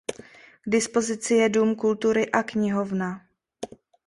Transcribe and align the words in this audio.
K 0.63 0.67
dispozici 0.69 1.33
je 1.33 1.49
dům 1.49 1.75
kultury 1.75 2.31
a 2.31 2.43
knihovna. 2.43 3.25